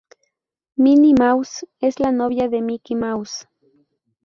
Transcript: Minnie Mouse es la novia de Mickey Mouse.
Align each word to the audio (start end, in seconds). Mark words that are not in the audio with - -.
Minnie 0.77 1.13
Mouse 1.13 1.67
es 1.79 1.99
la 1.99 2.11
novia 2.11 2.47
de 2.49 2.59
Mickey 2.63 2.95
Mouse. 2.95 3.45